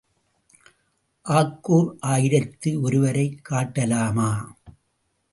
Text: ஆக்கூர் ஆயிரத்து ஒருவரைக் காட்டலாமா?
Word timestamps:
ஆக்கூர் 1.25 1.97
ஆயிரத்து 1.99 2.81
ஒருவரைக் 2.81 3.39
காட்டலாமா? 3.41 4.57